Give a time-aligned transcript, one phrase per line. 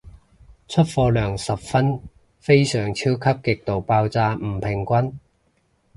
[0.67, 2.01] 出貨量十分
[2.39, 5.19] 非常超級極度爆炸唔平均